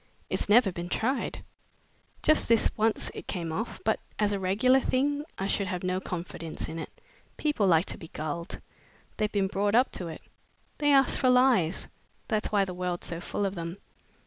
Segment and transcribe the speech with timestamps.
[0.31, 1.43] "It's never been tried.
[2.23, 5.99] Just this once it came off, but as a regular thing I should have no
[6.01, 6.89] confidence in it.
[7.37, 8.59] People like to be gulled.
[9.17, 10.23] They've been brought up to it.
[10.79, 11.87] They ask for lies
[12.29, 13.77] that's why the world's so full of them.